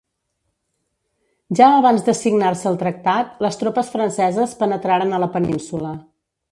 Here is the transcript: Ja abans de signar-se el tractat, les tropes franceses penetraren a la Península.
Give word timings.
Ja 1.59 1.67
abans 1.81 2.07
de 2.09 2.17
signar-se 2.21 2.67
el 2.71 2.81
tractat, 2.85 3.39
les 3.47 3.61
tropes 3.63 3.93
franceses 3.97 4.61
penetraren 4.65 5.13
a 5.19 5.23
la 5.25 5.35
Península. 5.39 5.99